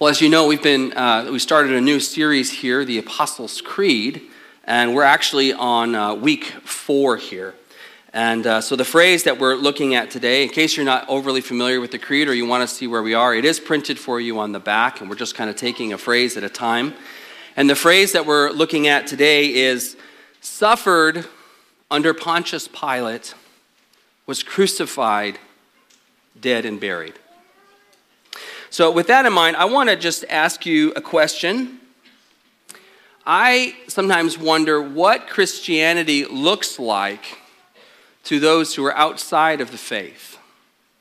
[0.00, 3.60] Well, as you know, we've been uh, we started a new series here, the Apostles'
[3.60, 4.22] Creed,
[4.62, 7.56] and we're actually on uh, week four here.
[8.12, 11.40] And uh, so the phrase that we're looking at today, in case you're not overly
[11.40, 13.98] familiar with the creed or you want to see where we are, it is printed
[13.98, 16.48] for you on the back, and we're just kind of taking a phrase at a
[16.48, 16.94] time.
[17.56, 19.96] And the phrase that we're looking at today is
[20.40, 21.26] suffered
[21.90, 23.34] under Pontius Pilate,
[24.26, 25.40] was crucified,
[26.40, 27.14] dead, and buried.
[28.70, 31.80] So, with that in mind, I want to just ask you a question.
[33.24, 37.38] I sometimes wonder what Christianity looks like
[38.24, 40.38] to those who are outside of the faith,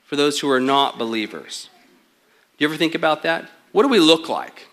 [0.05, 1.69] for those who are not believers.
[2.57, 3.49] Do you ever think about that?
[3.73, 4.67] What do we look like?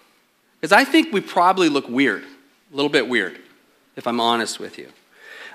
[0.60, 3.38] Because I think we probably look weird, a little bit weird,
[3.96, 4.86] if I'm honest with you.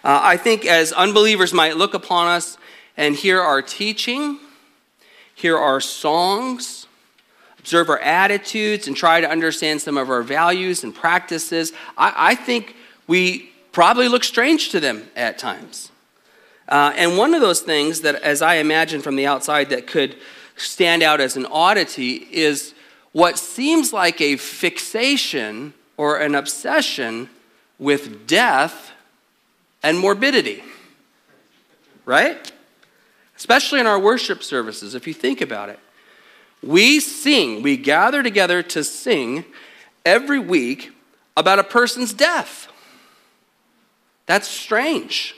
[0.04, 2.58] Uh, I think as unbelievers might look upon us
[2.96, 4.40] and hear our teaching,
[5.34, 6.79] hear our songs,
[7.60, 12.36] observe our attitudes, and try to understand some of our values and practices, I, I
[12.36, 12.76] think
[13.08, 15.92] we probably look strange to them at times.
[16.68, 20.16] Uh, and one of those things that, as I imagine from the outside, that could
[20.56, 22.74] stand out as an oddity is
[23.12, 27.30] what seems like a fixation or an obsession
[27.80, 28.92] with death
[29.82, 30.64] and morbidity.
[32.06, 32.52] Right?
[33.36, 35.80] Especially in our worship services, if you think about it.
[36.62, 39.46] We sing, we gather together to sing
[40.06, 40.92] every week
[41.38, 42.68] about a person's death.
[44.26, 45.36] That's strange.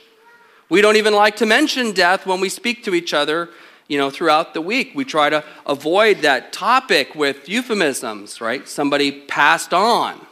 [0.68, 3.50] We don't even like to mention death when we speak to each other,
[3.88, 4.92] you know, throughout the week.
[4.94, 8.66] We try to avoid that topic with euphemisms, right?
[8.68, 10.26] Somebody passed on,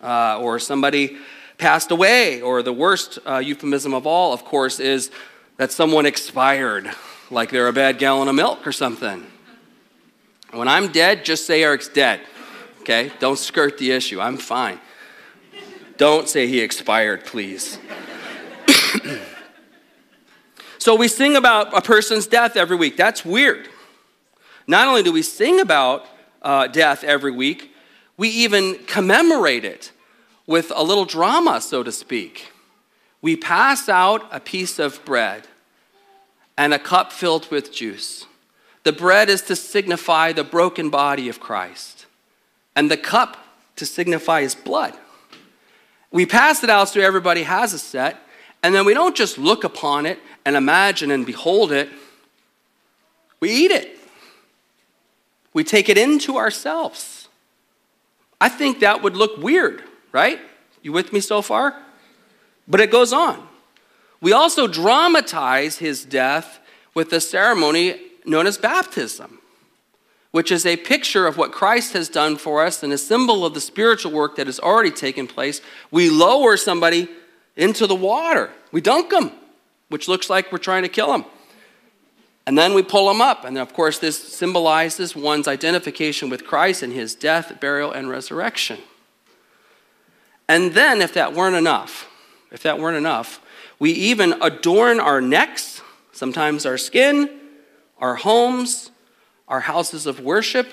[0.00, 1.18] uh, or somebody
[1.58, 5.10] passed away, or the worst uh, euphemism of all, of course, is
[5.56, 6.90] that someone expired,
[7.30, 9.26] like they're a bad gallon of milk or something.
[10.54, 12.20] When I'm dead, just say Eric's dead.
[12.82, 13.10] Okay?
[13.18, 14.20] Don't skirt the issue.
[14.20, 14.78] I'm fine.
[15.96, 17.78] Don't say he expired, please.
[20.78, 22.96] so we sing about a person's death every week.
[22.96, 23.68] That's weird.
[24.66, 26.06] Not only do we sing about
[26.40, 27.72] uh, death every week,
[28.16, 29.90] we even commemorate it
[30.46, 32.52] with a little drama, so to speak.
[33.20, 35.48] We pass out a piece of bread
[36.56, 38.26] and a cup filled with juice.
[38.84, 42.06] The bread is to signify the broken body of Christ,
[42.76, 43.36] and the cup
[43.76, 44.94] to signify his blood.
[46.12, 48.20] We pass it out so everybody has a set,
[48.62, 51.88] and then we don't just look upon it and imagine and behold it,
[53.40, 53.98] we eat it.
[55.52, 57.28] We take it into ourselves.
[58.40, 60.38] I think that would look weird, right?
[60.82, 61.74] You with me so far?
[62.68, 63.46] But it goes on.
[64.20, 66.58] We also dramatize his death
[66.94, 69.38] with the ceremony known as baptism,
[70.30, 73.54] which is a picture of what Christ has done for us and a symbol of
[73.54, 75.60] the spiritual work that has already taken place.
[75.90, 77.08] We lower somebody
[77.56, 79.30] into the water, we dunk them,
[79.88, 81.24] which looks like we're trying to kill them.
[82.46, 83.44] And then we pull them up.
[83.44, 88.80] And of course, this symbolizes one's identification with Christ and his death, burial, and resurrection.
[90.46, 92.10] And then, if that weren't enough,
[92.50, 93.40] if that weren't enough,
[93.78, 95.80] we even adorn our necks,
[96.12, 97.30] sometimes our skin,
[98.04, 98.90] our homes,
[99.48, 100.68] our houses of worship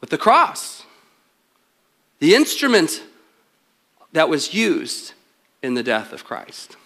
[0.00, 0.84] with the cross,
[2.20, 3.02] the instrument
[4.12, 5.12] that was used
[5.60, 6.76] in the death of Christ.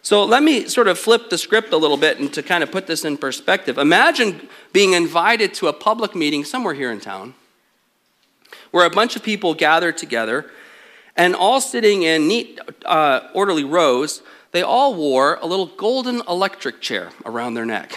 [0.00, 2.72] So let me sort of flip the script a little bit and to kind of
[2.72, 3.76] put this in perspective.
[3.76, 7.34] Imagine being invited to a public meeting somewhere here in town
[8.70, 10.50] where a bunch of people gather together
[11.14, 16.80] and all sitting in neat, uh, orderly rows they all wore a little golden electric
[16.80, 17.96] chair around their neck.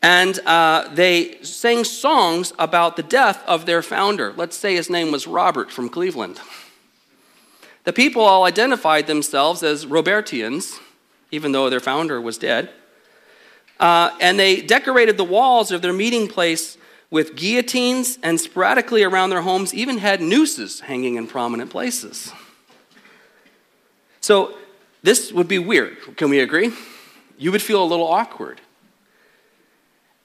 [0.00, 4.32] And uh, they sang songs about the death of their founder.
[4.36, 6.40] Let's say his name was Robert from Cleveland.
[7.84, 10.78] The people all identified themselves as Robertians,
[11.30, 12.70] even though their founder was dead.
[13.80, 16.76] Uh, and they decorated the walls of their meeting place
[17.10, 22.32] with guillotines, and sporadically around their homes even had nooses hanging in prominent places.
[24.28, 24.58] So
[25.02, 25.96] this would be weird.
[26.18, 26.70] Can we agree?
[27.38, 28.60] You would feel a little awkward.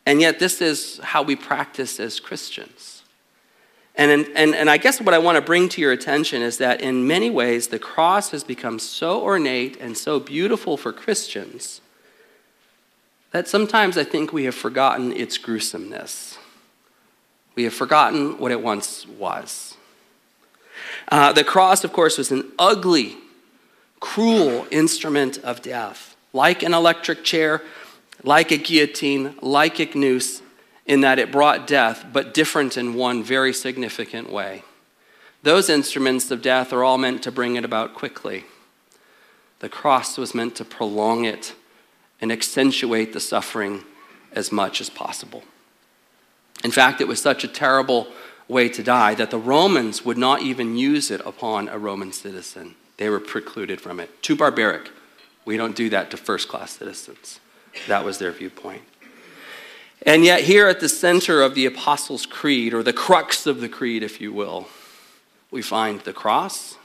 [0.06, 3.04] And yet, this is how we practice as Christians.
[3.96, 6.82] And, and, and I guess what I want to bring to your attention is that
[6.82, 11.80] in many ways, the cross has become so ornate and so beautiful for Christians
[13.32, 16.38] that sometimes I think we have forgotten its gruesomeness.
[17.56, 19.78] We have forgotten what it once was.
[21.08, 23.23] Uh, the cross, of course, was an ugly
[24.04, 26.18] cruel instrument of death.
[26.34, 27.62] Like an electric chair,
[28.22, 30.42] like a guillotine, like a noose,
[30.86, 34.64] in that it brought death, but different in one very significant way.
[35.42, 38.44] Those instruments of death are all meant to bring it about quickly.
[39.60, 41.56] The cross was meant to prolong it
[42.20, 43.86] and accentuate the suffering
[44.34, 45.44] as much as possible.
[46.62, 48.08] In fact, it was such a terrible
[48.50, 52.76] way to die that the Romans would not even use it upon a Roman citizen.
[53.04, 54.24] They were precluded from it.
[54.24, 54.90] Too barbaric.
[55.44, 57.42] We don't do that to first class citizens.
[57.90, 58.84] That was their viewpoint.
[60.04, 63.68] And yet, here at the center of the Apostles' Creed, or the crux of the
[63.68, 64.70] creed, if you will,
[65.52, 66.78] we find the cross,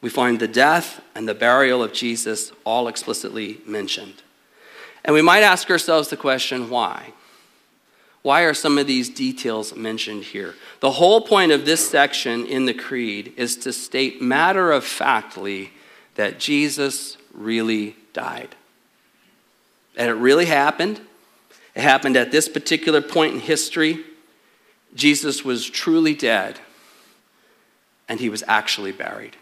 [0.00, 4.22] we find the death and the burial of Jesus all explicitly mentioned.
[5.04, 7.12] And we might ask ourselves the question why?
[8.22, 10.54] Why are some of these details mentioned here?
[10.80, 15.72] The whole point of this section in the Creed is to state matter of factly
[16.14, 18.54] that Jesus really died.
[19.96, 21.00] And it really happened.
[21.74, 24.04] It happened at this particular point in history.
[24.94, 26.60] Jesus was truly dead,
[28.08, 29.36] and he was actually buried.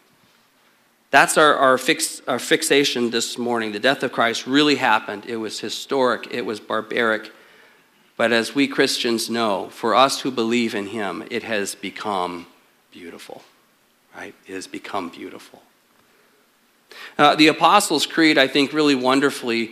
[1.11, 3.73] That's our, our, fix, our fixation this morning.
[3.73, 5.27] The death of Christ really happened.
[5.27, 7.33] It was historic, it was barbaric.
[8.21, 12.47] But as we Christians know, for us who believe in him, it has become
[12.91, 13.43] beautiful,
[14.15, 14.35] right?
[14.47, 15.63] It has become beautiful.
[17.17, 19.71] Uh, the Apostles' Creed, I think, really wonderfully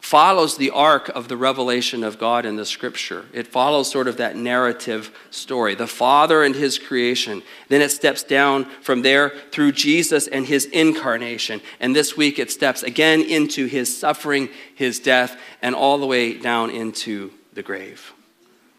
[0.00, 3.26] follows the arc of the revelation of God in the scripture.
[3.32, 7.44] It follows sort of that narrative story the Father and His creation.
[7.68, 11.60] Then it steps down from there through Jesus and His incarnation.
[11.78, 16.36] And this week it steps again into His suffering, His death, and all the way
[16.36, 18.14] down into the grave.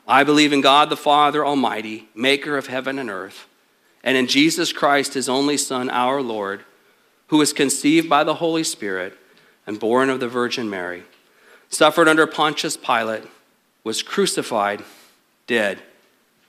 [0.07, 3.45] I believe in God the Father Almighty, maker of heaven and earth,
[4.05, 6.63] and in Jesus Christ, His only Son, our Lord,
[7.27, 9.17] who was conceived by the Holy Spirit
[9.67, 11.03] and born of the Virgin Mary,
[11.69, 13.25] suffered under Pontius Pilate,
[13.83, 14.81] was crucified,
[15.45, 15.79] dead,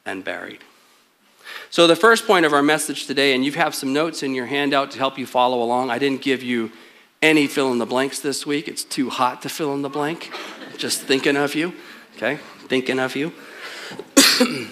[0.06, 0.61] and buried.
[1.69, 4.47] So, the first point of our message today, and you have some notes in your
[4.47, 5.91] handout to help you follow along.
[5.91, 6.71] I didn't give you
[7.23, 8.69] any fill in the blanks this week.
[8.69, 10.33] It's too hot to fill in the blank.
[10.81, 11.75] Just thinking of you,
[12.17, 12.39] okay?
[12.69, 13.33] Thinking of you.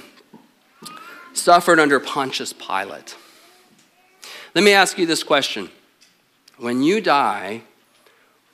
[1.32, 3.16] Suffered under Pontius Pilate.
[4.54, 5.70] Let me ask you this question
[6.58, 7.62] When you die,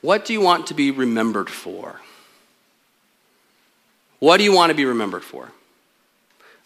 [0.00, 2.00] what do you want to be remembered for?
[4.18, 5.50] What do you want to be remembered for?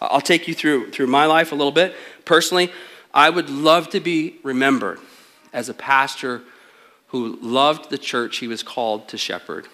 [0.00, 1.94] I'll take you through, through my life a little bit.
[2.24, 2.70] Personally,
[3.12, 5.00] I would love to be remembered
[5.52, 6.42] as a pastor
[7.08, 9.66] who loved the church he was called to shepherd,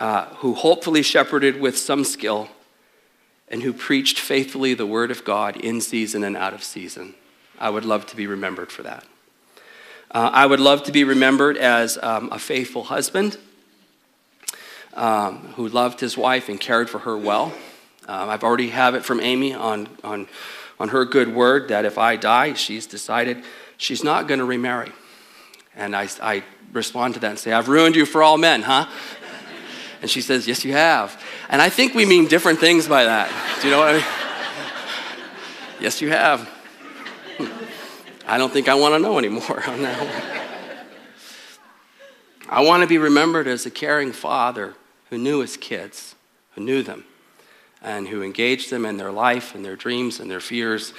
[0.00, 2.48] uh, who hopefully shepherded with some skill,
[3.48, 7.14] and who preached faithfully the word of God in season and out of season.
[7.58, 9.04] I would love to be remembered for that.
[10.10, 13.38] Uh, I would love to be remembered as um, a faithful husband
[14.94, 17.52] um, who loved his wife and cared for her well.
[18.08, 20.26] Um, I've already have it from Amy on, on,
[20.78, 23.42] on her good word that if I die, she's decided
[23.76, 24.92] she's not going to remarry.
[25.76, 26.42] And I, I
[26.72, 28.86] respond to that and say, I've ruined you for all men, huh?
[30.02, 31.22] And she says, Yes, you have.
[31.48, 33.30] And I think we mean different things by that.
[33.60, 34.04] Do you know what I mean?
[35.80, 36.50] yes, you have.
[38.26, 40.42] I don't think I want to know anymore on that one.
[42.48, 44.74] I want to be remembered as a caring father
[45.08, 46.16] who knew his kids,
[46.54, 47.04] who knew them,
[47.80, 50.92] and who engaged them in their life and their dreams and their fears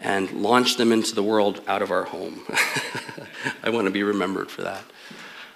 [0.00, 2.40] and launched them into the world out of our home.
[3.62, 4.84] I want to be remembered for that.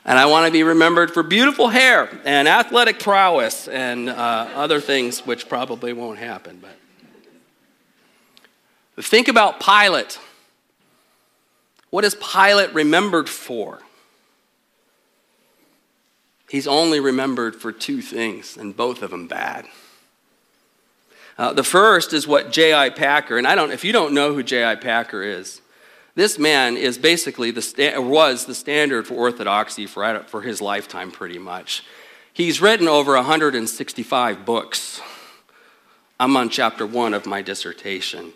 [0.04, 4.80] And I want to be remembered for beautiful hair and athletic prowess and uh, other
[4.80, 6.58] things which probably won't happen.
[6.60, 6.76] But,
[8.96, 10.18] but think about Pilate.
[11.90, 13.80] What is Pilate remembered for?
[16.48, 19.66] He's only remembered for two things, and both of them bad.
[21.38, 22.90] Uh, the first is what J.I.
[22.90, 24.74] Packer, and I don't, if you don't know who J.I.
[24.74, 25.62] Packer is,
[26.14, 31.38] this man is basically the was the standard for orthodoxy for, for his lifetime, pretty
[31.38, 31.84] much.
[32.32, 35.00] He's written over 165 books.
[36.18, 38.32] I'm on chapter one of my dissertation.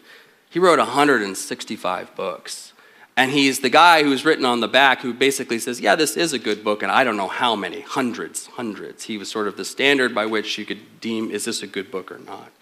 [0.50, 2.72] He wrote 165 books.
[3.18, 6.34] And he's the guy who's written on the back who basically says, Yeah, this is
[6.34, 9.04] a good book, and I don't know how many, hundreds, hundreds.
[9.04, 11.90] He was sort of the standard by which you could deem, is this a good
[11.90, 12.52] book or not?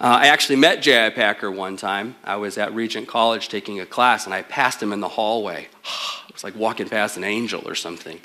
[0.00, 1.10] Uh, I actually met J.I.
[1.10, 2.16] Packer one time.
[2.24, 5.68] I was at Regent College taking a class, and I passed him in the hallway.
[6.26, 8.18] It was like walking past an angel or something.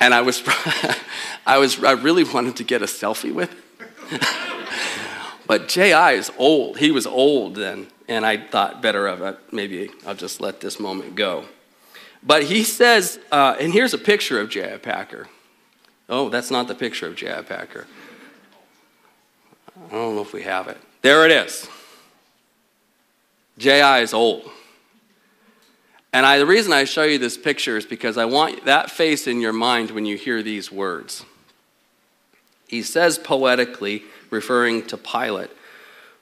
[0.00, 0.42] And I was,
[1.46, 4.20] I was, I really wanted to get a selfie with him.
[5.46, 6.12] but J.I.
[6.12, 6.78] is old.
[6.78, 9.38] He was old then and I thought better of it.
[9.52, 11.44] Maybe I'll just let this moment go.
[12.22, 14.78] But he says, uh, and here's a picture of J.I.
[14.78, 15.28] Packer.
[16.08, 17.42] Oh, that's not the picture of J.I.
[17.42, 17.86] Packer.
[19.86, 20.76] I don't know if we have it.
[21.02, 21.68] There it is.
[23.58, 24.00] J.I.
[24.00, 24.50] is old.
[26.12, 29.26] And I, the reason I show you this picture is because I want that face
[29.26, 31.24] in your mind when you hear these words.
[32.66, 35.50] He says poetically, referring to Pilate,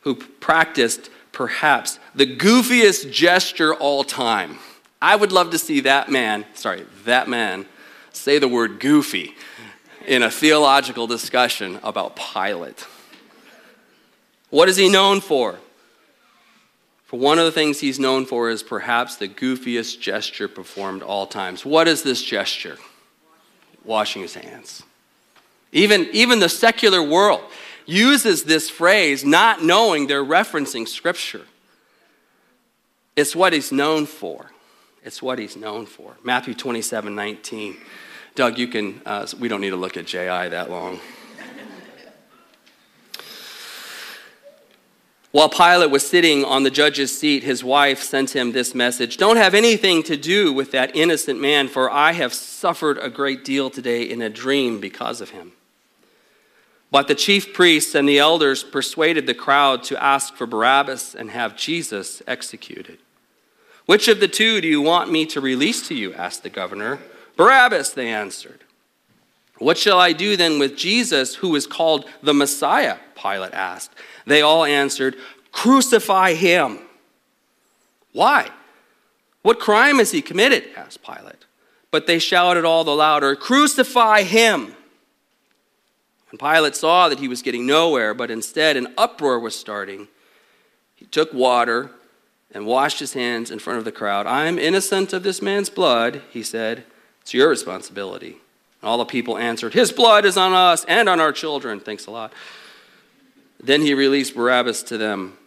[0.01, 4.59] who practiced perhaps the goofiest gesture all time.
[5.03, 7.67] I would love to see that man, sorry, that man,
[8.13, 9.35] say the word goofy
[10.07, 12.87] in a theological discussion about Pilate.
[14.51, 15.57] What is he known for?
[17.05, 21.27] For one of the things he's known for is perhaps the goofiest gesture performed all
[21.27, 21.65] times.
[21.65, 22.79] What is this gesture?
[23.85, 24.83] Washing his hands.
[25.73, 27.43] Even, even the secular world
[27.87, 31.43] uses this phrase not knowing they're referencing Scripture.
[33.15, 34.51] It's what he's known for.
[35.05, 36.17] It's what he's known for.
[36.25, 37.77] Matthew 27 19.
[38.35, 40.49] Doug, you can, uh, we don't need to look at J.I.
[40.49, 40.99] that long.
[45.37, 49.37] While Pilate was sitting on the judge's seat, his wife sent him this message Don't
[49.37, 53.69] have anything to do with that innocent man, for I have suffered a great deal
[53.69, 55.53] today in a dream because of him.
[56.91, 61.31] But the chief priests and the elders persuaded the crowd to ask for Barabbas and
[61.33, 62.97] have Jesus executed.
[63.85, 66.15] Which of the two do you want me to release to you?
[66.15, 66.99] asked the governor.
[67.37, 68.61] Barabbas, they answered.
[69.59, 72.97] What shall I do then with Jesus, who is called the Messiah?
[73.27, 73.93] Pilate asked.
[74.27, 75.17] They all answered,
[75.53, 76.79] Crucify him.
[78.13, 78.51] Why?
[79.43, 80.65] What crime has he committed?
[80.77, 81.45] asked Pilate.
[81.91, 84.75] But they shouted all the louder, Crucify him.
[86.31, 90.09] When Pilate saw that he was getting nowhere, but instead an uproar was starting,
[90.95, 91.91] he took water
[92.53, 94.27] and washed his hands in front of the crowd.
[94.27, 96.85] I am innocent of this man's blood, he said.
[97.21, 98.39] It's your responsibility.
[98.83, 101.81] And all the people answered, His blood is on us and on our children.
[101.81, 102.33] Thanks a lot.
[103.63, 105.39] Then he released Barabbas to them,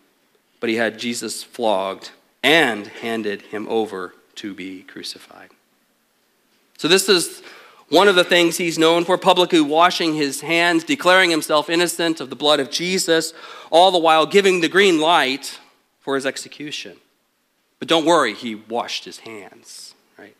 [0.59, 2.11] but he had Jesus flogged
[2.43, 5.51] and handed him over to be crucified.
[6.77, 7.41] So, this is
[7.89, 12.29] one of the things he's known for publicly washing his hands, declaring himself innocent of
[12.29, 13.33] the blood of Jesus,
[13.71, 15.59] all the while giving the green light
[15.99, 16.97] for his execution.
[17.79, 20.35] But don't worry, he washed his hands, right?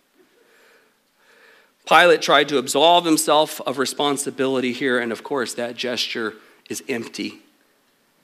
[1.88, 6.36] Pilate tried to absolve himself of responsibility here, and of course, that gesture
[6.70, 7.42] is empty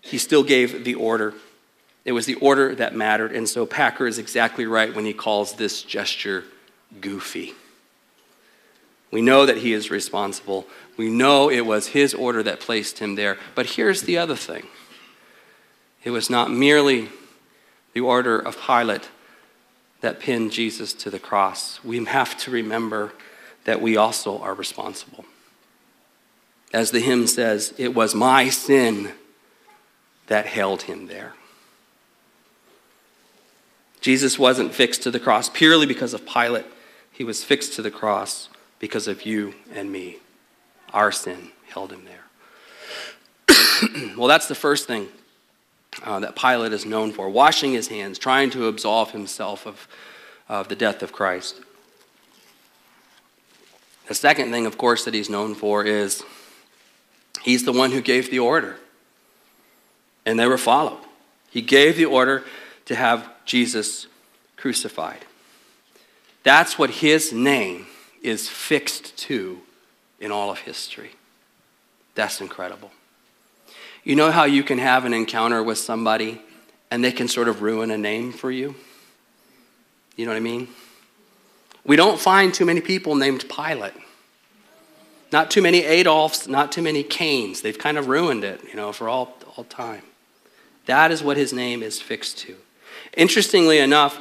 [0.05, 1.33] he still gave the order.
[2.05, 3.31] It was the order that mattered.
[3.31, 6.43] And so Packer is exactly right when he calls this gesture
[7.01, 7.53] goofy.
[9.09, 10.67] We know that he is responsible.
[10.95, 13.39] We know it was his order that placed him there.
[13.55, 14.67] But here's the other thing
[16.03, 17.09] it was not merely
[17.93, 19.09] the order of Pilate
[20.01, 21.83] that pinned Jesus to the cross.
[21.83, 23.13] We have to remember
[23.63, 25.25] that we also are responsible.
[26.71, 29.13] As the hymn says, it was my sin
[30.27, 31.33] that held him there.
[34.01, 36.65] Jesus wasn't fixed to the cross purely because of Pilate.
[37.11, 40.17] He was fixed to the cross because of you and me.
[40.93, 43.55] Our sin held him there.
[44.15, 45.07] well, that's the first thing
[46.03, 49.87] uh, that Pilate is known for washing his hands, trying to absolve himself of,
[50.47, 51.61] of the death of Christ.
[54.07, 56.23] The second thing, of course, that he's known for is
[57.41, 58.77] he's the one who gave the order
[60.25, 60.99] and they were followed.
[61.49, 62.43] He gave the order
[62.85, 64.07] to have Jesus
[64.57, 65.25] crucified.
[66.43, 67.87] That's what his name
[68.21, 69.61] is fixed to
[70.19, 71.11] in all of history.
[72.15, 72.91] That's incredible.
[74.03, 76.41] You know how you can have an encounter with somebody
[76.91, 78.75] and they can sort of ruin a name for you?
[80.15, 80.67] You know what I mean?
[81.83, 83.93] We don't find too many people named Pilate.
[85.31, 87.61] Not too many Adolfs, not too many Cains.
[87.61, 90.03] They've kind of ruined it, you know, for all, all time.
[90.85, 92.55] That is what his name is fixed to.
[93.17, 94.19] Interestingly enough,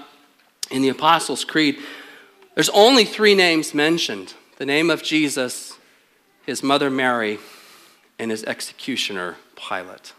[0.70, 1.78] in the Apostles' Creed,
[2.54, 5.76] there's only three names mentioned the name of Jesus,
[6.46, 7.38] his mother Mary,
[8.20, 10.12] and his executioner, Pilate.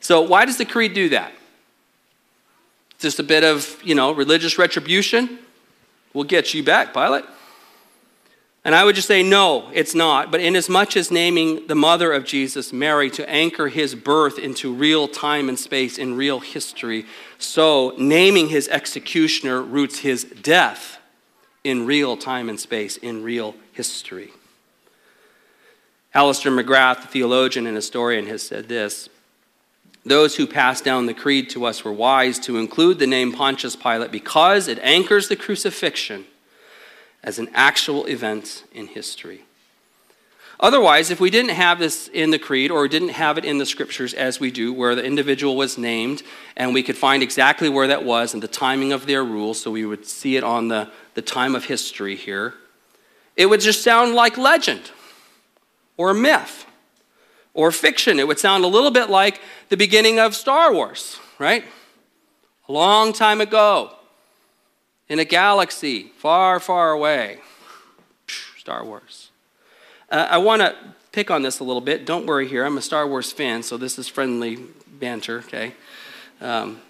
[0.00, 1.32] So, why does the Creed do that?
[2.98, 5.38] Just a bit of, you know, religious retribution?
[6.14, 7.24] We'll get you back, Pilate.
[8.64, 10.30] And I would just say, no, it's not.
[10.30, 15.08] But inasmuch as naming the mother of Jesus, Mary, to anchor his birth into real
[15.08, 17.04] time and space in real history,
[17.38, 20.98] so naming his executioner roots his death
[21.64, 24.30] in real time and space, in real history.
[26.14, 29.08] Alister McGrath, the theologian and historian, has said this
[30.04, 33.74] Those who passed down the creed to us were wise to include the name Pontius
[33.74, 36.26] Pilate because it anchors the crucifixion
[37.22, 39.42] as an actual event in history.
[40.62, 43.66] Otherwise, if we didn't have this in the creed or didn't have it in the
[43.66, 46.22] scriptures as we do, where the individual was named
[46.56, 49.72] and we could find exactly where that was and the timing of their rule, so
[49.72, 52.54] we would see it on the, the time of history here,
[53.36, 54.92] it would just sound like legend
[55.96, 56.64] or myth
[57.54, 58.20] or fiction.
[58.20, 61.64] It would sound a little bit like the beginning of Star Wars, right?
[62.68, 63.96] A long time ago,
[65.08, 67.38] in a galaxy far, far away.
[68.58, 69.30] Star Wars.
[70.08, 70.76] Uh, I want to
[71.10, 72.06] pick on this a little bit.
[72.06, 72.64] Don't worry here.
[72.64, 75.74] I'm a Star Wars fan, so this is friendly banter, okay?
[76.40, 76.80] Um,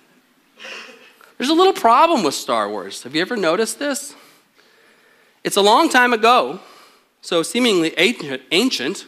[1.38, 3.02] there's a little problem with Star Wars.
[3.02, 4.14] Have you ever noticed this?
[5.42, 6.60] It's a long time ago,
[7.20, 9.06] so seemingly ancient,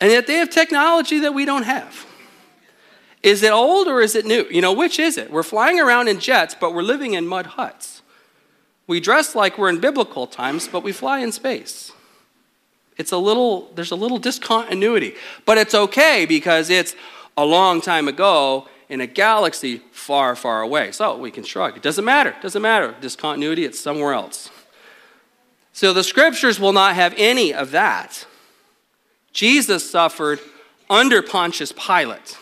[0.00, 2.07] and yet they have technology that we don't have.
[3.22, 4.46] Is it old or is it new?
[4.50, 5.30] You know, which is it?
[5.30, 8.02] We're flying around in jets, but we're living in mud huts.
[8.86, 11.92] We dress like we're in biblical times, but we fly in space.
[12.96, 15.14] It's a little, there's a little discontinuity.
[15.44, 16.96] But it's okay because it's
[17.36, 20.92] a long time ago in a galaxy far, far away.
[20.92, 21.76] So we can shrug.
[21.76, 22.30] It doesn't matter.
[22.30, 22.94] It doesn't matter.
[23.00, 24.50] Discontinuity, it's somewhere else.
[25.72, 28.26] So the scriptures will not have any of that.
[29.32, 30.40] Jesus suffered
[30.90, 32.36] under Pontius Pilate,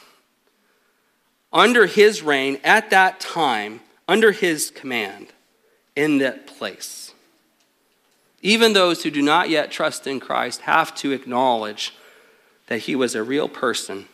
[1.57, 5.29] under his reign at that time, under his command,
[5.97, 7.15] in that place.
[8.43, 11.95] Even those who do not yet trust in Christ have to acknowledge
[12.67, 14.05] that he was a real person.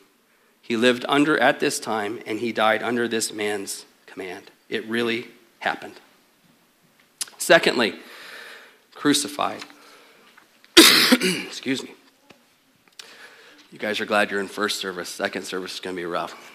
[0.62, 4.52] He lived under at this time and he died under this man's command.
[4.68, 5.26] It really
[5.58, 5.94] happened.
[7.38, 7.96] Secondly,
[8.94, 9.64] crucified.
[10.76, 11.90] Excuse me.
[13.72, 15.08] You guys are glad you're in first service.
[15.08, 16.51] Second service is going to be rough.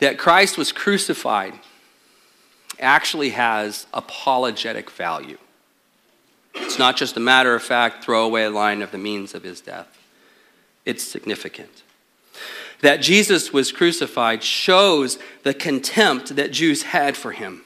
[0.00, 1.54] That Christ was crucified
[2.78, 5.38] actually has apologetic value.
[6.54, 9.98] It's not just a matter of fact throwaway line of the means of his death,
[10.84, 11.82] it's significant.
[12.80, 17.62] That Jesus was crucified shows the contempt that Jews had for him.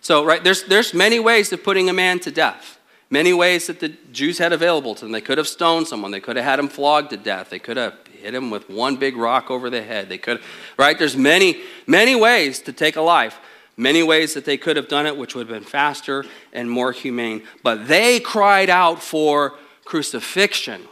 [0.00, 2.80] So, right, there's, there's many ways of putting a man to death.
[3.08, 5.12] Many ways that the Jews had available to them.
[5.12, 6.10] They could have stoned someone.
[6.10, 7.50] They could have had him flogged to death.
[7.50, 10.08] They could have hit him with one big rock over the head.
[10.08, 10.40] They could,
[10.78, 10.98] right?
[10.98, 13.38] There's many, many ways to take a life.
[13.76, 16.92] Many ways that they could have done it, which would have been faster and more
[16.92, 17.42] humane.
[17.62, 19.54] But they cried out for
[19.84, 20.82] crucifixion.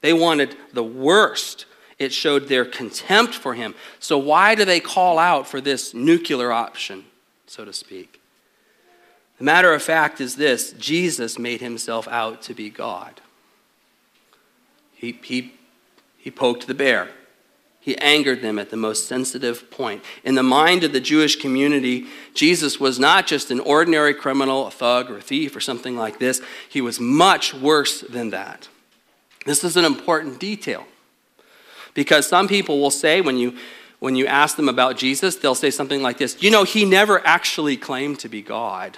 [0.00, 1.66] They wanted the worst.
[1.98, 3.74] It showed their contempt for him.
[3.98, 7.04] So, why do they call out for this nuclear option?
[7.54, 8.20] so to speak.
[9.38, 13.20] The matter of fact is this Jesus made himself out to be God.
[14.94, 15.54] He, he,
[16.24, 17.10] he poked the bear.
[17.80, 20.02] He angered them at the most sensitive point.
[20.24, 24.70] In the mind of the Jewish community, Jesus was not just an ordinary criminal, a
[24.70, 26.40] thug, or a thief, or something like this.
[26.70, 28.68] He was much worse than that.
[29.44, 30.86] This is an important detail
[31.92, 33.58] because some people will say when you
[33.98, 37.20] when you ask them about Jesus, they'll say something like this You know, he never
[37.26, 38.96] actually claimed to be God.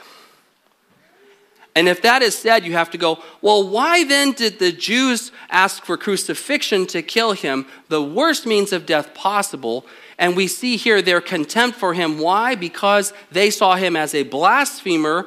[1.76, 5.30] And if that is said, you have to go, well, why then did the Jews
[5.50, 9.86] ask for crucifixion to kill him, the worst means of death possible?
[10.18, 12.18] And we see here their contempt for him.
[12.18, 12.54] Why?
[12.54, 15.26] Because they saw him as a blasphemer,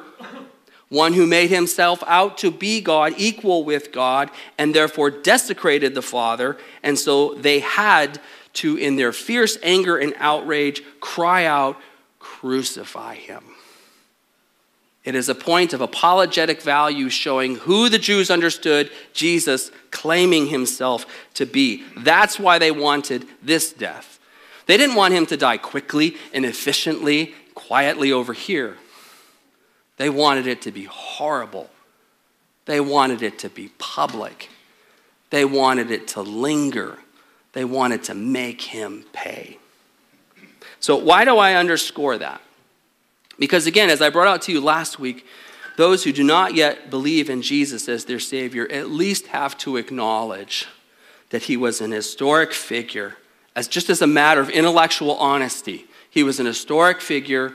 [0.88, 6.02] one who made himself out to be God, equal with God, and therefore desecrated the
[6.02, 6.58] Father.
[6.82, 8.20] And so they had
[8.54, 11.80] to, in their fierce anger and outrage, cry out,
[12.18, 13.44] Crucify him.
[15.04, 21.06] It is a point of apologetic value showing who the Jews understood Jesus claiming himself
[21.34, 21.84] to be.
[21.96, 24.18] That's why they wanted this death.
[24.66, 28.76] They didn't want him to die quickly and efficiently, quietly over here.
[29.96, 31.70] They wanted it to be horrible.
[32.66, 34.50] They wanted it to be public.
[35.30, 36.98] They wanted it to linger.
[37.52, 39.58] They wanted to make him pay.
[40.78, 42.40] So, why do I underscore that?
[43.40, 45.26] Because, again, as I brought out to you last week,
[45.78, 49.78] those who do not yet believe in Jesus as their Savior at least have to
[49.78, 50.68] acknowledge
[51.30, 53.16] that he was an historic figure,
[53.56, 55.86] as just as a matter of intellectual honesty.
[56.10, 57.54] He was an historic figure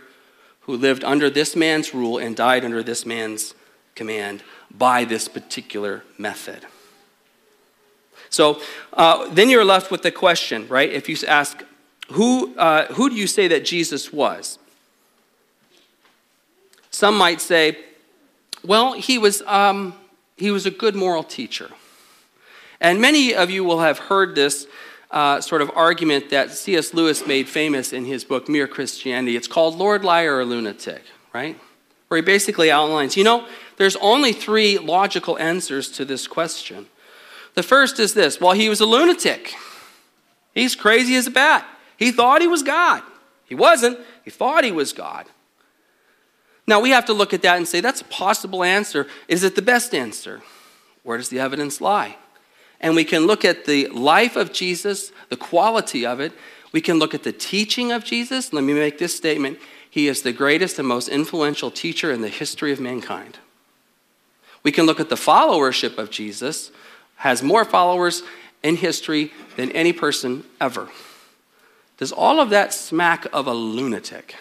[0.62, 3.54] who lived under this man's rule and died under this man's
[3.94, 6.66] command by this particular method.
[8.32, 8.60] So
[8.94, 10.90] uh, then you're left with the question, right?
[10.92, 11.64] If you ask,
[12.14, 14.58] who, uh, who do you say that Jesus was?
[16.96, 17.78] Some might say,
[18.64, 19.94] well, he was, um,
[20.38, 21.70] he was a good moral teacher.
[22.80, 24.66] And many of you will have heard this
[25.12, 26.94] uh, sort of argument that C.S.
[26.94, 29.36] Lewis made famous in his book, Mere Christianity.
[29.36, 31.04] It's called Lord Liar or Lunatic,
[31.34, 31.60] right?
[32.08, 33.46] where he basically outlines you know,
[33.78, 36.86] there's only three logical answers to this question.
[37.56, 39.54] The first is this well, he was a lunatic,
[40.54, 41.68] he's crazy as a bat.
[41.98, 43.04] He thought he was God.
[43.46, 45.26] He wasn't, he thought he was God.
[46.68, 49.08] Now we have to look at that and say that's a possible answer.
[49.28, 50.42] Is it the best answer?
[51.04, 52.18] Where does the evidence lie?
[52.82, 56.34] And we can look at the life of Jesus, the quality of it.
[56.72, 58.52] We can look at the teaching of Jesus.
[58.52, 62.30] Let me make this statement He is the greatest and most influential teacher in the
[62.30, 63.40] history of mankind.
[64.64, 66.72] We can look at the followership of Jesus,
[67.18, 68.24] has more followers
[68.64, 70.90] in history than any person ever.
[71.98, 74.36] Does all of that smack of a lunatic?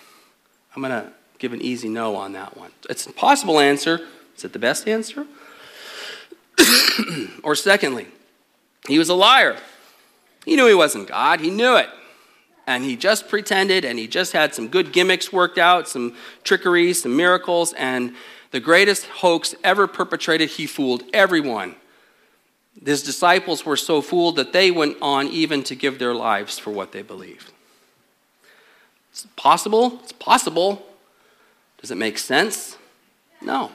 [0.74, 1.12] I'm going to
[1.44, 2.70] give an easy no on that one.
[2.88, 4.00] It's a possible answer.
[4.35, 5.26] Is it the best answer?
[7.42, 8.07] or secondly,
[8.88, 9.59] he was a liar.
[10.46, 11.90] He knew he wasn't God, he knew it.
[12.66, 16.94] And he just pretended and he just had some good gimmicks worked out, some trickery,
[16.94, 18.14] some miracles, and
[18.50, 21.74] the greatest hoax ever perpetrated, he fooled everyone.
[22.83, 26.70] His disciples were so fooled that they went on even to give their lives for
[26.70, 27.52] what they believed.
[29.11, 30.00] It's possible.
[30.04, 30.87] It's possible.
[31.85, 32.79] Does it make sense?
[33.42, 33.70] No.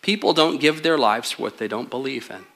[0.00, 2.46] People don't give their lives for what they don't believe in.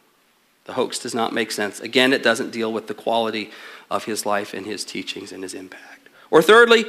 [0.65, 1.79] The hoax does not make sense.
[1.79, 3.51] Again, it doesn't deal with the quality
[3.91, 6.09] of his life and his teachings and his impact.
[6.31, 6.87] Or thirdly,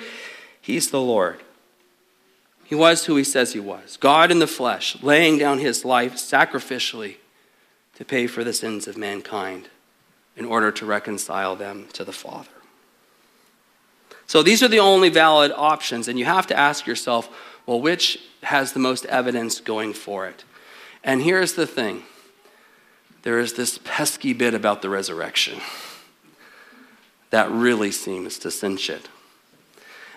[0.61, 1.41] he's the Lord.
[2.63, 6.15] He was who he says he was God in the flesh, laying down his life
[6.15, 7.17] sacrificially
[7.95, 9.67] to pay for the sins of mankind
[10.37, 12.47] in order to reconcile them to the Father.
[14.25, 17.29] So these are the only valid options, and you have to ask yourself
[17.65, 20.43] well, which has the most evidence going for it?
[21.03, 22.03] And here's the thing
[23.23, 25.59] there is this pesky bit about the resurrection
[27.31, 29.09] that really seems to cinch it.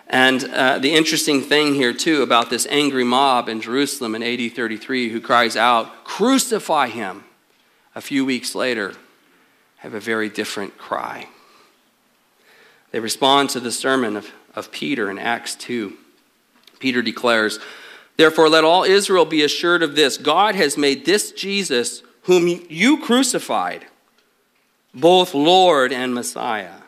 [0.06, 4.52] And uh, the interesting thing here, too, about this angry mob in Jerusalem in AD
[4.52, 7.24] 33 who cries out, Crucify him,
[7.94, 8.94] a few weeks later,
[9.78, 11.28] have a very different cry.
[12.90, 15.94] They respond to the sermon of, of Peter in Acts 2.
[16.78, 17.58] Peter declares,
[18.16, 23.02] Therefore, let all Israel be assured of this God has made this Jesus whom you
[23.02, 23.86] crucified,
[24.92, 26.82] both Lord and Messiah.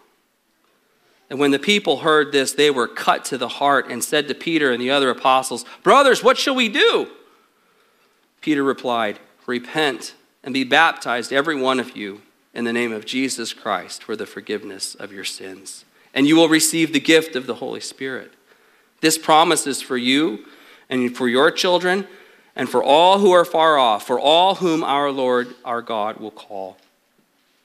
[1.30, 4.34] And when the people heard this, they were cut to the heart and said to
[4.34, 7.08] Peter and the other apostles, Brothers, what shall we do?
[8.40, 12.22] Peter replied, Repent and be baptized, every one of you,
[12.52, 15.84] in the name of Jesus Christ for the forgiveness of your sins.
[16.12, 18.32] And you will receive the gift of the Holy Spirit.
[19.00, 20.46] This promise is for you
[20.88, 22.06] and for your children
[22.56, 26.30] and for all who are far off, for all whom our Lord our God will
[26.30, 26.76] call.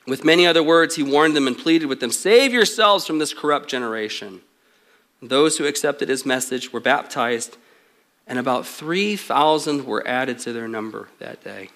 [0.08, 3.34] With many other words, he warned them and pleaded with them Save yourselves from this
[3.34, 4.42] corrupt generation.
[5.22, 7.58] Those who accepted his message were baptized,
[8.28, 11.70] and about 3,000 were added to their number that day.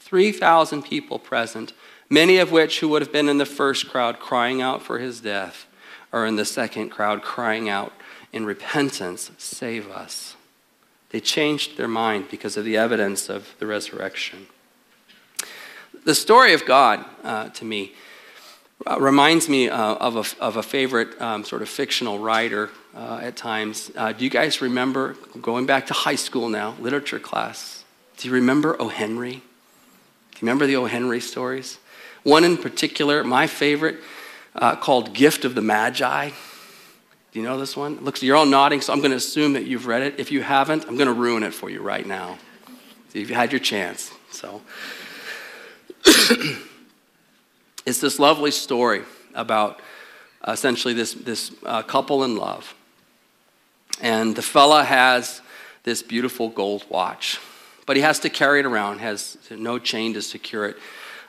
[0.00, 1.72] 3,000 people present,
[2.10, 5.20] many of which who would have been in the first crowd crying out for his
[5.20, 5.66] death,
[6.12, 7.92] are in the second crowd crying out
[8.34, 10.34] in repentance, Save us.
[11.10, 14.48] They changed their mind because of the evidence of the resurrection.
[16.04, 17.92] The story of God, uh, to me,
[18.84, 23.20] uh, reminds me uh, of, a, of a favorite um, sort of fictional writer uh,
[23.22, 23.92] at times.
[23.96, 27.84] Uh, do you guys remember, going back to high school now, literature class,
[28.16, 28.88] do you remember O.
[28.88, 29.34] Henry?
[29.34, 30.86] Do you remember the O.
[30.86, 31.78] Henry stories?
[32.24, 33.98] One in particular, my favorite,
[34.56, 36.30] uh, called Gift of the Magi.
[37.34, 37.96] Do you know this one?
[37.96, 40.20] Looks, you're all nodding, so I'm going to assume that you've read it.
[40.20, 42.38] If you haven't, I'm going to ruin it for you right now.
[43.12, 44.12] You've had your chance.
[44.30, 44.62] So,
[47.84, 49.02] it's this lovely story
[49.34, 49.80] about
[50.46, 52.72] essentially this, this uh, couple in love.
[54.00, 55.42] And the fella has
[55.82, 57.40] this beautiful gold watch,
[57.84, 60.76] but he has to carry it around, has no chain to secure it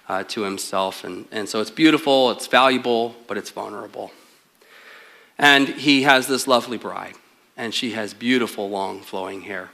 [0.07, 1.03] uh, to himself.
[1.03, 4.11] And, and so it's beautiful, it's valuable, but it's vulnerable.
[5.37, 7.15] And he has this lovely bride,
[7.57, 9.69] and she has beautiful, long, flowing hair.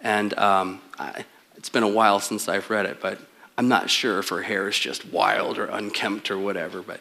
[0.00, 1.24] And um, I,
[1.56, 3.18] it's been a while since I've read it, but
[3.56, 6.82] I'm not sure if her hair is just wild or unkempt or whatever.
[6.82, 7.00] But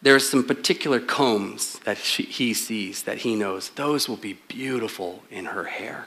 [0.00, 4.38] there are some particular combs that she, he sees that he knows those will be
[4.48, 6.06] beautiful in her hair.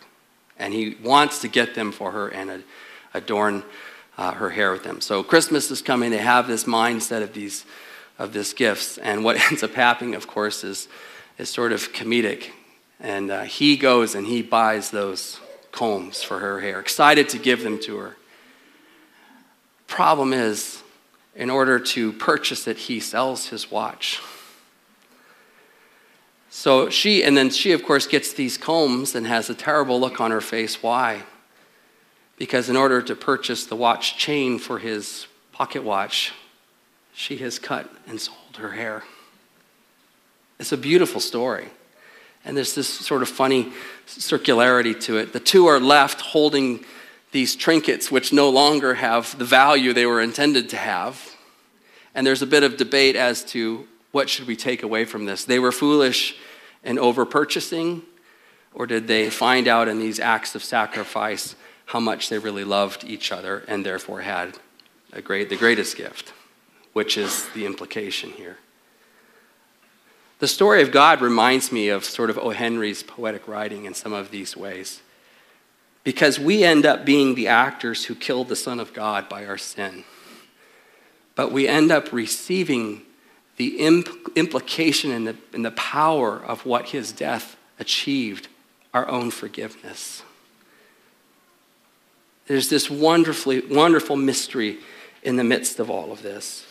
[0.57, 2.63] And he wants to get them for her and
[3.13, 3.63] adorn
[4.17, 5.01] uh, her hair with them.
[5.01, 6.11] So Christmas is coming.
[6.11, 7.65] They have this mindset of these
[8.19, 8.99] of this gifts.
[8.99, 10.87] And what ends up happening, of course, is,
[11.39, 12.51] is sort of comedic.
[12.99, 15.39] And uh, he goes and he buys those
[15.71, 18.17] combs for her hair, excited to give them to her.
[19.87, 20.83] Problem is,
[21.35, 24.21] in order to purchase it, he sells his watch.
[26.49, 30.19] So she, and then she, of course, gets these combs and has a terrible look
[30.19, 30.81] on her face.
[30.83, 31.23] Why?
[32.37, 36.33] Because in order to purchase the watch chain for his pocket watch,
[37.13, 39.03] she has cut and sold her hair.
[40.59, 41.67] It's a beautiful story.
[42.45, 43.71] And there's this sort of funny
[44.07, 45.33] circularity to it.
[45.33, 46.85] The two are left holding
[47.31, 51.35] these trinkets, which no longer have the value they were intended to have.
[52.15, 55.45] And there's a bit of debate as to what should we take away from this.
[55.45, 56.35] They were foolish
[56.83, 58.01] in over purchasing,
[58.73, 63.03] or did they find out in these acts of sacrifice how much they really loved
[63.03, 64.57] each other and therefore had
[65.13, 66.33] a great, the greatest gift,
[66.93, 68.57] which is the implication here.
[70.39, 72.51] The story of God reminds me of sort of O.
[72.51, 75.01] Henry's poetic writing in some of these ways.
[76.05, 79.57] Because we end up being the actors who killed the Son of God by our
[79.57, 80.05] sin.
[81.35, 83.01] But we end up receiving
[83.57, 88.47] the impl- implication and the, and the power of what his death achieved
[88.93, 90.23] our own forgiveness.
[92.47, 94.77] There's this wonderfully, wonderful mystery
[95.21, 96.65] in the midst of all of this.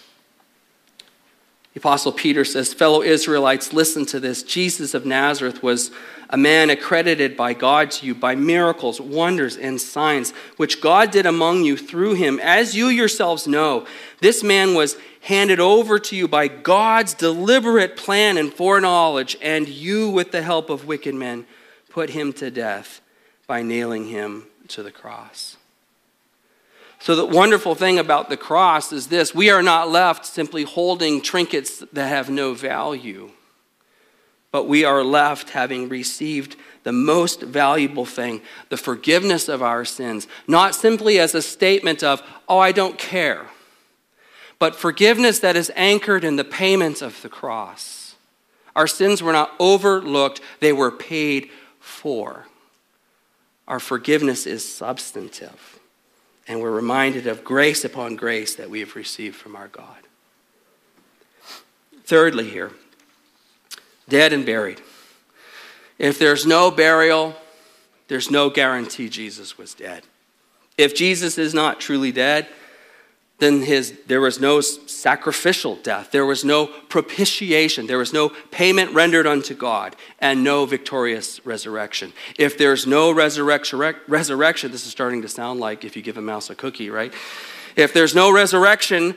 [1.79, 4.43] The Apostle Peter says, Fellow Israelites, listen to this.
[4.43, 5.93] Jesus of Nazareth was
[6.29, 11.25] a man accredited by God to you by miracles, wonders, and signs, which God did
[11.25, 12.41] among you through him.
[12.43, 13.87] As you yourselves know,
[14.21, 20.11] this man was handed over to you by God's deliberate plan and foreknowledge, and you,
[20.11, 21.47] with the help of wicked men,
[21.91, 23.01] put him to death
[23.47, 25.58] by nailing him to the cross.
[27.01, 31.21] So, the wonderful thing about the cross is this we are not left simply holding
[31.21, 33.31] trinkets that have no value,
[34.51, 40.27] but we are left having received the most valuable thing the forgiveness of our sins,
[40.49, 43.47] not simply as a statement of, oh, I don't care,
[44.59, 48.17] but forgiveness that is anchored in the payment of the cross.
[48.75, 52.47] Our sins were not overlooked, they were paid for.
[53.69, 55.78] Our forgiveness is substantive
[56.49, 59.99] and we're reminded of grace upon grace that we have received from our God.
[62.05, 62.73] Thirdly, here,
[64.09, 64.81] dead and buried.
[65.99, 67.37] If there's no burial,
[68.09, 70.05] there's no guarantee Jesus was dead.
[70.79, 72.49] If Jesus is not truly dead,
[73.39, 76.11] then his, there was no sacrificial death.
[76.11, 77.87] There was no propitiation.
[77.87, 82.13] There was no payment rendered unto God and no victorious resurrection.
[82.37, 86.23] If there's no resurrection, resurrection, this is starting to sound like if you give a
[86.23, 87.15] mouse a cookie, right?
[87.77, 89.15] If there's no resurrection,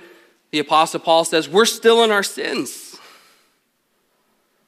[0.51, 2.99] the Apostle Paul says, we're still in our sins.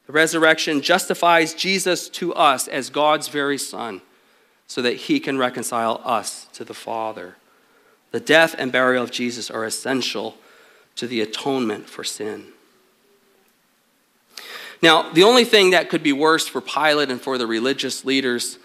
[0.08, 4.02] The resurrection justifies Jesus to us as God's very Son
[4.66, 7.36] so that he can reconcile us to the Father.
[8.13, 10.38] The death and burial of Jesus are essential
[10.97, 12.45] to the atonement for sin.
[14.84, 18.60] Now, the only thing that could be worse for Pilate and for the religious leaders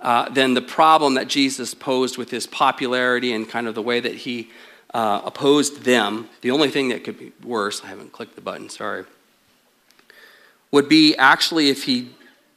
[0.00, 3.98] uh, than the problem that Jesus posed with his popularity and kind of the way
[3.98, 4.50] that he
[4.92, 8.68] uh, opposed them, the only thing that could be worse, I haven't clicked the button,
[8.68, 9.06] sorry,
[10.70, 12.10] would be actually if he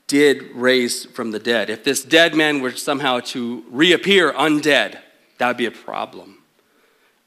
[0.05, 1.71] did raise from the dead.
[1.71, 4.99] If this dead man were somehow to reappear undead,
[5.37, 6.39] that would be a problem.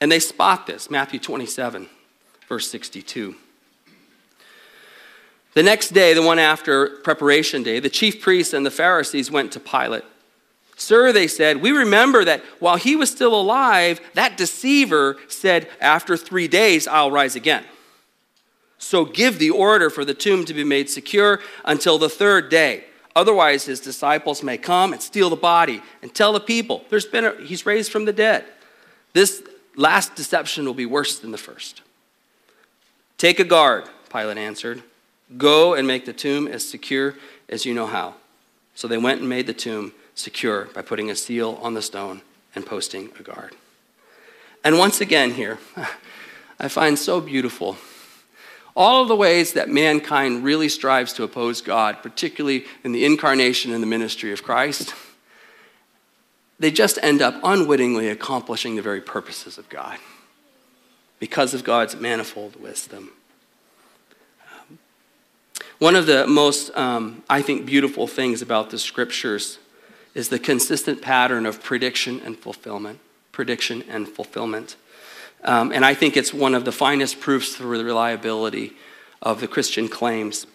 [0.01, 1.89] And they spot this, Matthew 27,
[2.49, 3.35] verse 62.
[5.55, 9.53] The next day, the one after preparation day, the chief priests and the Pharisees went
[9.53, 10.05] to Pilate.
[10.77, 16.17] Sir, they said, we remember that while he was still alive, that deceiver said, After
[16.17, 17.65] three days, I'll rise again.
[18.79, 22.85] So give the order for the tomb to be made secure until the third day.
[23.17, 27.25] Otherwise, his disciples may come and steal the body and tell the people, There's been
[27.25, 28.45] a, he's raised from the dead.
[29.13, 29.43] This
[29.77, 31.83] last deception will be worse than the first.
[33.19, 34.83] Take a guard, Pilate answered.
[35.37, 37.15] Go and make the tomb as secure
[37.49, 38.15] as you know how.
[38.75, 42.23] So they went and made the tomb secure by putting a seal on the stone
[42.55, 43.55] and posting a guard.
[44.65, 45.59] And once again, here,
[46.61, 47.77] I find so beautiful
[48.77, 53.73] all of the ways that mankind really strives to oppose God, particularly in the incarnation
[53.73, 54.95] and the ministry of Christ,
[56.59, 59.99] they just end up unwittingly accomplishing the very purposes of God
[61.19, 63.11] because of God's manifold wisdom.
[65.79, 69.59] One of the most, um, I think, beautiful things about the scriptures
[70.15, 73.01] is the consistent pattern of prediction and fulfillment.
[73.33, 74.77] Prediction and fulfillment.
[75.43, 78.75] Um, and I think it's one of the finest proofs for the reliability
[79.23, 80.47] of the Christian claims.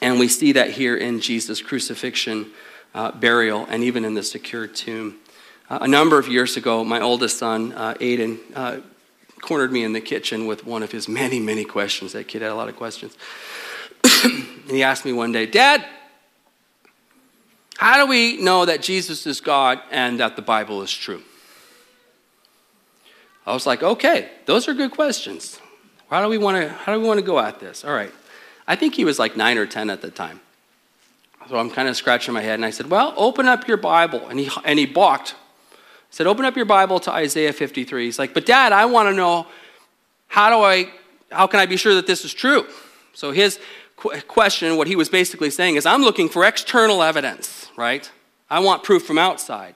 [0.00, 2.50] And we see that here in Jesus' crucifixion,
[2.94, 5.18] uh, burial, and even in the secured tomb.
[5.70, 8.80] Uh, a number of years ago, my oldest son, uh, Aiden, uh,
[9.40, 12.12] cornered me in the kitchen with one of his many, many questions.
[12.12, 13.16] That kid had a lot of questions.
[14.24, 15.84] and he asked me one day, Dad,
[17.76, 21.22] how do we know that Jesus is God and that the Bible is true?
[23.48, 25.58] I was like, okay, those are good questions.
[26.10, 27.84] How do we want to how do we want to go at this?
[27.84, 28.12] All right.
[28.66, 30.40] I think he was like 9 or 10 at the time.
[31.48, 34.28] So I'm kind of scratching my head and I said, "Well, open up your Bible."
[34.28, 35.34] And he and he balked.
[35.72, 35.76] I
[36.10, 39.14] said, "Open up your Bible to Isaiah 53." He's like, "But dad, I want to
[39.14, 39.46] know
[40.26, 40.90] how do I
[41.32, 42.66] how can I be sure that this is true?"
[43.14, 43.58] So his
[44.28, 48.10] question, what he was basically saying is, I'm looking for external evidence, right?
[48.50, 49.74] I want proof from outside.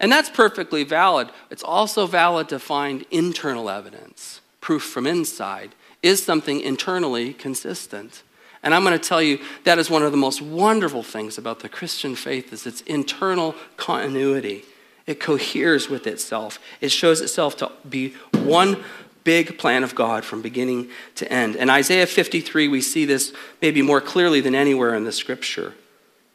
[0.00, 1.28] And that's perfectly valid.
[1.50, 5.74] It's also valid to find internal evidence, proof from inside.
[6.02, 8.22] Is something internally consistent?
[8.62, 11.60] And I'm going to tell you that is one of the most wonderful things about
[11.60, 14.64] the Christian faith is its internal continuity.
[15.06, 16.58] It coheres with itself.
[16.80, 18.82] It shows itself to be one
[19.24, 21.56] big plan of God from beginning to end.
[21.56, 25.74] In Isaiah 53, we see this maybe more clearly than anywhere in the scripture.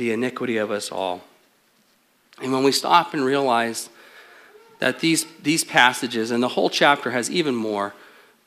[0.00, 1.20] the iniquity of us all.
[2.42, 3.90] And when we stop and realize
[4.78, 7.92] that these, these passages, and the whole chapter has even more,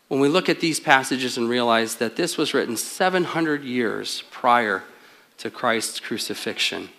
[0.07, 4.83] when we look at these passages and realize that this was written 700 years prior
[5.37, 6.89] to Christ's crucifixion,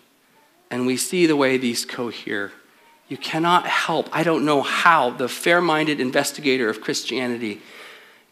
[0.71, 2.53] and we see the way these cohere
[3.09, 7.61] you cannot help, I don't know how, the fair minded investigator of Christianity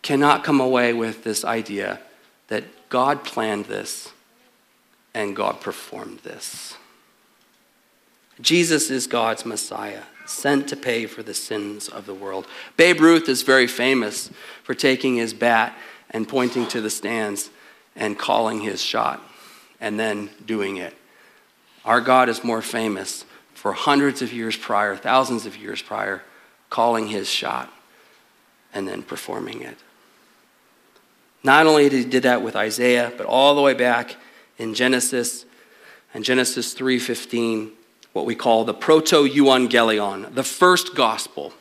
[0.01, 2.01] cannot come away with this idea
[2.49, 4.13] that God planned this
[5.15, 6.77] and God performed this.
[8.41, 12.47] Jesus is God's Messiah, sent to pay for the sins of the world.
[12.77, 14.31] Babe Ruth is very famous
[14.63, 15.77] for taking his bat
[16.11, 17.51] and pointing to the stands
[17.95, 19.23] and calling his shot
[19.81, 20.97] and then doing it.
[21.85, 26.23] Our God is more famous for hundreds of years prior, thousands of years prior,
[26.71, 27.71] calling his shot
[28.73, 29.77] and then performing it.
[31.45, 34.17] Not only did he did that with Isaiah, but all the way back
[34.63, 35.45] in Genesis
[36.15, 37.73] and Genesis 3:15,
[38.13, 41.53] what we call the proto-euangelion, the first gospel,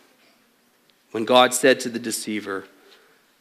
[1.12, 2.68] when God said to the deceiver,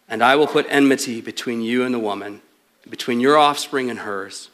[0.09, 2.41] "And I will put enmity between you and the woman,
[2.89, 4.49] between your offspring and hers.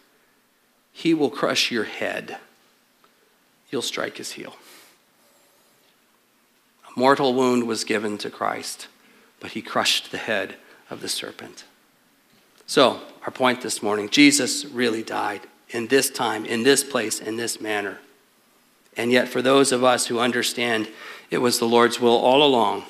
[0.92, 2.38] He will crush your head."
[3.70, 4.56] you'll strike his heel.
[6.88, 8.86] A mortal wound was given to Christ,
[9.40, 10.56] but he crushed the head
[10.88, 11.64] of the serpent.
[12.66, 17.36] So, our point this morning Jesus really died in this time, in this place, in
[17.36, 17.98] this manner.
[18.96, 20.88] And yet, for those of us who understand
[21.30, 22.84] it was the Lord's will all along,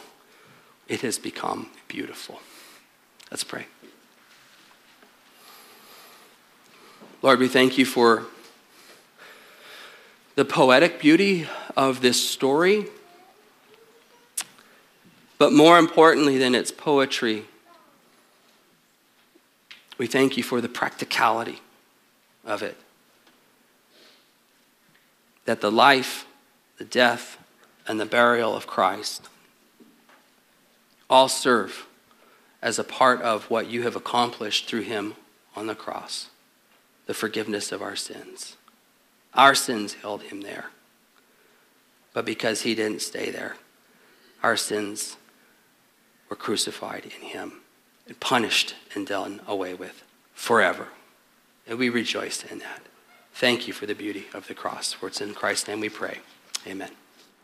[0.89, 2.41] it has become beautiful.
[3.31, 3.67] Let's pray.
[7.23, 8.27] Lord, we thank you for
[10.37, 12.87] the poetic beauty of this story,
[15.39, 17.47] but more importantly than its poetry,
[19.99, 21.61] we thank you for the practicality
[22.45, 22.77] of it.
[25.45, 26.27] That the life,
[26.79, 27.39] the death,
[27.87, 29.29] and the burial of Christ
[31.09, 31.87] all serve
[32.61, 35.15] as a part of what you have accomplished through him
[35.55, 36.31] on the cross
[37.07, 38.57] the forgiveness of our sins.
[39.33, 40.71] Our sins held him there.
[42.13, 43.55] But because he didn't stay there,
[44.43, 45.17] our sins
[46.29, 47.61] were crucified in him
[48.07, 50.89] and punished and done away with forever.
[51.67, 52.83] And we rejoice in that.
[53.33, 54.93] Thank you for the beauty of the cross.
[54.93, 56.19] For it's in Christ's name we pray.
[56.67, 56.91] Amen.